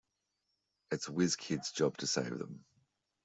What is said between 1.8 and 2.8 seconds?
to save them.